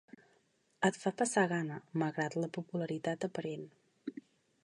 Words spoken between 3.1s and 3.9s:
aparent.